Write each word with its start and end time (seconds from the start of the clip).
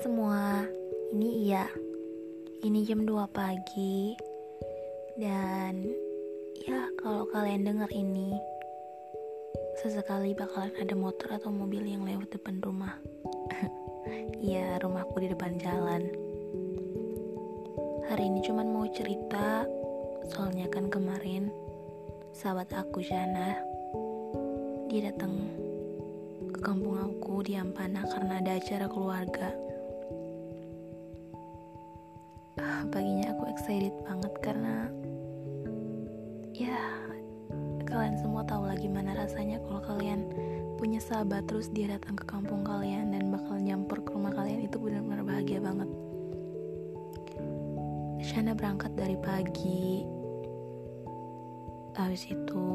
semua, 0.00 0.64
ini 1.12 1.44
iya. 1.44 1.68
Ini 2.64 2.88
jam 2.88 3.04
2 3.04 3.20
pagi. 3.36 4.16
Dan 5.20 5.92
ya 6.64 6.88
kalau 6.96 7.28
kalian 7.28 7.68
dengar 7.68 7.92
ini 7.92 8.32
Sesekali 9.76 10.32
bakalan 10.32 10.72
ada 10.80 10.96
motor 10.96 11.36
atau 11.36 11.52
mobil 11.52 11.84
yang 11.84 12.08
lewat 12.08 12.32
depan 12.32 12.56
rumah. 12.64 12.96
Iya 14.40 14.80
rumahku 14.80 15.20
di 15.20 15.28
depan 15.28 15.60
jalan. 15.60 16.08
Hari 18.08 18.24
ini 18.24 18.40
cuman 18.40 18.72
mau 18.72 18.88
cerita 18.88 19.68
Soalnya 20.32 20.64
kan 20.72 20.88
kemarin 20.88 21.52
Sahabat 22.32 22.72
aku 22.72 23.04
Jana 23.04 23.60
Dia 24.88 25.12
datang 25.12 25.36
ke 26.56 26.58
kampung 26.64 26.96
aku 26.96 27.44
di 27.44 27.60
Ampana 27.60 28.08
karena 28.08 28.40
ada 28.40 28.56
acara 28.56 28.88
keluarga 28.88 29.52
paginya 32.88 33.32
aku 33.32 33.44
excited 33.50 33.94
banget 34.06 34.32
karena 34.42 34.86
ya 36.54 36.78
kalian 37.88 38.14
semua 38.22 38.46
tahu 38.46 38.70
lagi 38.70 38.86
mana 38.86 39.18
rasanya 39.18 39.58
kalau 39.66 39.82
kalian 39.82 40.30
punya 40.80 40.96
sahabat 40.96 41.44
terus 41.44 41.68
dia 41.76 41.92
datang 41.92 42.16
ke 42.16 42.24
kampung 42.24 42.64
kalian 42.64 43.12
dan 43.12 43.28
bakal 43.28 43.60
nyampur 43.60 44.00
ke 44.00 44.16
rumah 44.16 44.32
kalian. 44.32 44.64
Itu 44.64 44.80
benar-benar 44.80 45.28
bahagia 45.28 45.60
banget. 45.60 45.92
Shana 48.24 48.56
berangkat 48.56 48.96
dari 48.96 49.20
pagi. 49.20 50.08
Habis 52.00 52.32
itu 52.32 52.68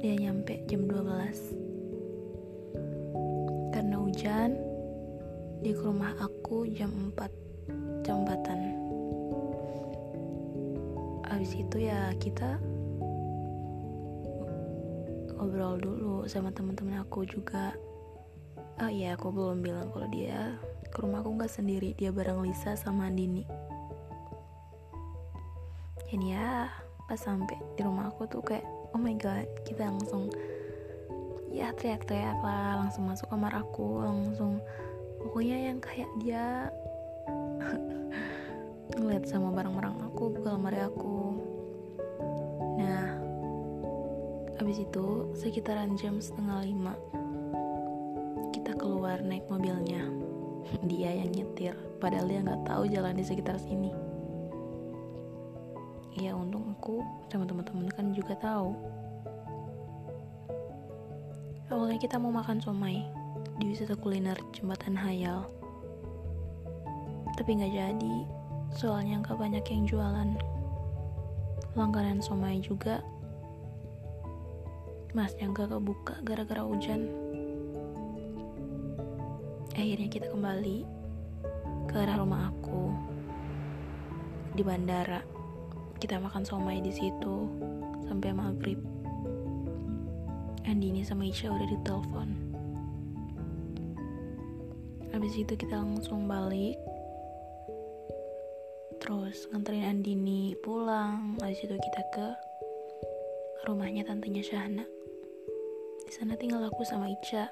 dia 0.00 0.16
nyampe 0.16 0.64
jam 0.64 0.88
12 0.88 3.76
karena 3.76 4.00
hujan 4.00 4.56
di 5.60 5.76
rumah 5.76 6.16
aku 6.16 6.64
jam 6.72 7.12
4 7.12 7.51
jembatan 8.04 8.82
habis 11.32 11.58
itu 11.58 11.88
ya 11.88 12.12
kita 12.22 12.60
ngobrol 15.42 15.74
dulu 15.74 16.22
sama 16.30 16.54
teman-teman 16.54 17.02
aku 17.02 17.26
juga. 17.26 17.74
Oh 18.78 18.86
iya 18.86 19.18
aku 19.18 19.34
belum 19.34 19.58
bilang 19.58 19.90
kalau 19.90 20.06
dia 20.14 20.54
ke 20.86 21.02
rumah 21.02 21.18
aku 21.18 21.34
nggak 21.34 21.50
sendiri. 21.50 21.98
Dia 21.98 22.14
bareng 22.14 22.46
Lisa 22.46 22.78
sama 22.78 23.10
Andini. 23.10 23.42
Dan 26.06 26.22
ya 26.22 26.70
pas 27.10 27.18
sampai 27.18 27.58
di 27.74 27.82
rumah 27.82 28.06
aku 28.06 28.30
tuh 28.30 28.38
kayak 28.38 28.62
oh 28.94 29.00
my 29.02 29.18
god 29.18 29.50
kita 29.66 29.90
langsung 29.90 30.30
ya 31.50 31.74
teriak-teriak 31.74 32.38
lah 32.38 32.86
langsung 32.86 33.10
masuk 33.10 33.26
kamar 33.26 33.50
aku 33.58 33.98
langsung 33.98 34.62
pokoknya 35.20 35.74
yang 35.74 35.82
kayak 35.82 36.08
dia 36.22 36.70
ngeliat 38.96 39.24
sama 39.26 39.50
barang-barang 39.50 39.96
aku 40.12 40.32
buka 40.36 40.54
lemari 40.54 40.80
aku. 40.84 41.18
Nah 42.78 43.18
habis 44.60 44.78
itu 44.84 45.32
sekitaran 45.34 45.96
jam 45.98 46.20
setengah 46.22 46.62
lima 46.62 46.94
kita 48.52 48.76
keluar 48.76 49.18
naik 49.24 49.48
mobilnya. 49.50 50.06
Dia 50.90 51.10
yang 51.12 51.34
nyetir 51.34 51.74
padahal 51.98 52.30
dia 52.30 52.42
nggak 52.42 52.66
tahu 52.66 52.86
jalan 52.90 53.18
di 53.18 53.24
sekitar 53.26 53.58
sini. 53.58 53.90
Ya 56.18 56.36
untung 56.36 56.70
aku 56.76 57.02
sama 57.32 57.48
teman-teman 57.48 57.88
kan 57.90 58.14
juga 58.14 58.38
tahu. 58.38 58.74
Awalnya 61.72 61.98
kita 61.98 62.20
mau 62.20 62.28
makan 62.28 62.60
somai 62.60 63.00
di 63.56 63.64
wisata 63.72 63.96
kuliner 63.96 64.36
jembatan 64.52 64.92
Hayal 64.92 65.48
tapi 67.36 67.56
nggak 67.56 67.72
jadi. 67.72 68.16
Soalnya 68.72 69.20
nggak 69.20 69.36
banyak 69.36 69.64
yang 69.68 69.84
jualan. 69.84 70.30
Langganan 71.76 72.20
somai 72.20 72.60
juga. 72.60 73.00
Masnya 75.12 75.52
nggak 75.52 75.68
kebuka 75.72 76.14
gara-gara 76.24 76.64
hujan. 76.64 77.08
Akhirnya 79.72 80.08
kita 80.08 80.28
kembali 80.32 80.84
ke 81.88 81.94
arah 81.96 82.20
rumah 82.20 82.52
aku. 82.52 82.92
Di 84.56 84.62
bandara. 84.64 85.20
Kita 86.00 86.18
makan 86.18 86.42
somai 86.42 86.82
di 86.82 86.90
situ 86.90 87.46
sampai 88.08 88.34
maghrib. 88.34 88.80
Andini 90.66 91.04
sama 91.04 91.28
Isha 91.28 91.52
udah 91.52 91.68
ditelepon. 91.68 92.28
Habis 95.12 95.36
itu 95.36 95.52
kita 95.54 95.76
langsung 95.76 96.24
balik 96.24 96.80
terus 99.02 99.50
nganterin 99.50 99.98
Andini 99.98 100.54
pulang. 100.62 101.34
Habis 101.42 101.66
itu 101.66 101.74
kita 101.74 102.02
ke 102.14 102.26
rumahnya 103.66 104.06
tantenya 104.06 104.46
Syahna. 104.46 104.86
Di 106.06 106.12
sana 106.14 106.38
tinggal 106.38 106.62
aku 106.62 106.86
sama 106.86 107.10
Ica. 107.10 107.50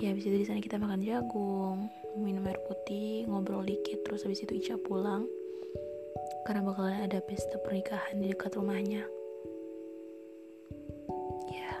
Ya 0.00 0.12
habis 0.12 0.28
itu 0.28 0.36
di 0.36 0.46
sana 0.48 0.60
kita 0.60 0.76
makan 0.76 1.00
jagung 1.04 1.88
minum 2.20 2.44
air 2.48 2.60
putih 2.68 3.28
ngobrol 3.28 3.64
dikit 3.64 4.04
terus 4.04 4.28
habis 4.28 4.44
itu 4.44 4.60
Ica 4.60 4.76
pulang. 4.76 5.24
Karena 6.44 6.60
bakalan 6.60 7.00
ada 7.00 7.24
pesta 7.24 7.56
pernikahan 7.64 8.20
di 8.20 8.28
dekat 8.28 8.60
rumahnya. 8.60 9.08
Ya 11.48 11.72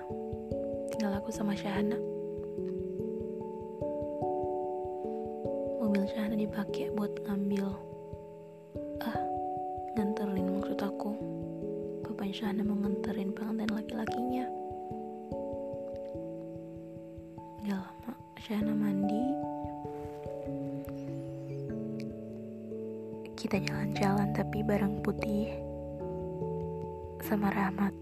tinggal 0.96 1.20
aku 1.20 1.28
sama 1.28 1.52
Syahna 1.52 2.19
mobil 5.90 6.06
Syahna 6.14 6.38
dipakai 6.38 6.86
buat 6.94 7.10
ngambil 7.26 7.66
ah 9.02 9.18
nganterin 9.98 10.46
maksud 10.54 10.78
aku. 10.78 11.18
Papa 12.06 12.30
Syahna 12.30 12.62
mau 12.62 12.78
nganterin 12.78 13.34
pengantin 13.34 13.74
laki-lakinya. 13.74 14.46
Gak 17.66 17.74
lama 17.74 18.12
Syahna 18.38 18.70
mandi. 18.70 19.24
Kita 23.34 23.58
jalan-jalan 23.58 24.30
tapi 24.30 24.62
bareng 24.62 25.02
putih 25.02 25.50
sama 27.26 27.50
Rahmat. 27.50 27.94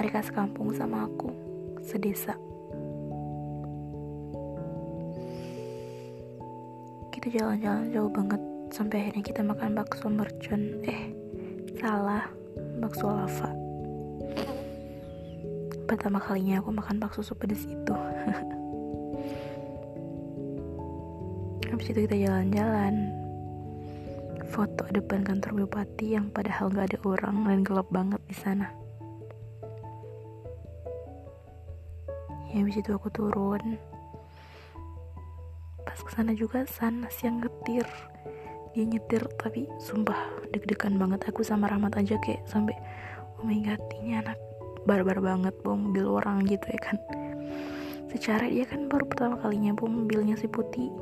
Mereka 0.00 0.24
sekampung 0.24 0.72
sama 0.72 1.04
aku 1.04 1.28
sedesa 1.84 2.40
kita 7.20 7.44
jalan-jalan 7.44 7.92
jauh 7.92 8.08
banget 8.08 8.40
sampai 8.72 9.04
akhirnya 9.04 9.20
kita 9.20 9.44
makan 9.44 9.76
bakso 9.76 10.08
mercon. 10.08 10.80
Eh 10.88 11.12
salah 11.76 12.24
bakso 12.80 13.12
lava. 13.12 13.52
Pertama 15.84 16.16
kalinya 16.16 16.64
aku 16.64 16.72
makan 16.72 16.96
bakso 16.96 17.20
sepedes 17.20 17.68
itu. 17.68 17.92
Habis 21.68 21.92
itu 21.92 22.08
kita 22.08 22.16
jalan-jalan. 22.24 23.12
Foto 24.48 24.88
depan 24.88 25.20
kantor 25.20 25.68
bupati 25.68 26.16
yang 26.16 26.32
padahal 26.32 26.72
gak 26.72 26.88
ada 26.88 27.04
orang 27.04 27.44
dan 27.44 27.60
gelap 27.60 27.84
banget 27.92 28.24
di 28.32 28.34
sana. 28.40 28.72
Ya 32.48 32.64
habis 32.64 32.80
itu 32.80 32.96
aku 32.96 33.12
turun 33.12 33.76
ke 36.20 36.28
sana 36.28 36.36
juga 36.36 36.60
sana 36.68 37.08
yang 37.24 37.40
ngetir. 37.40 37.88
Dia 38.76 38.84
nyetir 38.84 39.24
tapi 39.40 39.64
sumpah 39.80 40.44
deg-degan 40.52 41.00
banget. 41.00 41.24
Aku 41.32 41.40
sama 41.40 41.64
Rahmat 41.64 41.96
aja 41.96 42.20
kayak 42.20 42.44
sampai 42.44 42.76
oh 43.40 43.48
my 43.48 43.56
god 43.64 43.80
ini 43.96 44.20
anak 44.20 44.36
barbar 44.84 45.16
banget 45.16 45.56
bawa 45.64 45.80
mobil 45.80 46.04
orang 46.04 46.44
gitu 46.44 46.68
ya 46.68 46.80
kan. 46.84 47.00
Secara 48.12 48.52
dia 48.52 48.68
kan 48.68 48.84
baru 48.92 49.08
pertama 49.08 49.40
kalinya 49.40 49.72
bawa 49.72 50.04
mobilnya 50.04 50.36
si 50.36 50.44
putih. 50.44 50.92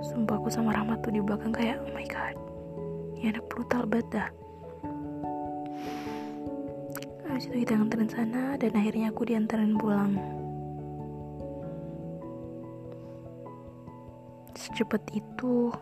Sumpah 0.00 0.40
aku 0.40 0.48
sama 0.48 0.72
Rahmat 0.72 1.04
tuh 1.04 1.12
di 1.12 1.20
belakang 1.20 1.52
kayak 1.52 1.76
oh 1.76 1.92
my 1.92 2.08
god 2.08 2.32
ini 3.20 3.28
anak 3.28 3.44
brutal 3.52 3.84
banget 3.84 4.08
dah. 4.08 4.28
Habis 7.28 7.44
itu 7.52 7.60
kita 7.60 7.76
nganterin 7.76 8.08
sana 8.08 8.56
dan 8.56 8.72
akhirnya 8.72 9.12
aku 9.12 9.28
diantarin 9.28 9.76
pulang 9.76 10.16
secepat 14.68 15.00
itu. 15.16 15.72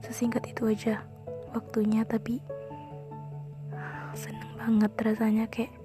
Sesingkat 0.00 0.48
itu 0.48 0.64
aja 0.70 1.04
waktunya 1.52 2.02
tapi 2.08 2.40
seneng 4.16 4.52
banget 4.56 4.92
rasanya. 5.04 5.44
Kayak 5.52 5.76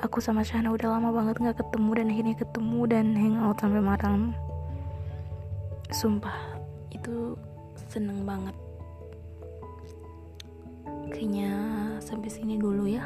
aku 0.00 0.24
sama 0.24 0.40
Shana 0.40 0.72
udah 0.72 0.96
lama 0.96 1.12
banget 1.12 1.36
nggak 1.38 1.60
ketemu 1.60 1.90
dan 2.00 2.06
akhirnya 2.08 2.36
ketemu 2.40 2.80
dan 2.88 3.06
hangout 3.12 3.58
sampai 3.60 3.82
malam. 3.84 4.32
Sumpah 5.92 6.56
itu 6.88 7.36
seneng 7.92 8.24
banget. 8.24 8.56
Kayaknya 11.12 11.52
sampai 12.00 12.28
sini 12.32 12.56
dulu 12.56 12.88
ya. 12.88 13.04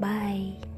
Bye 0.00 0.75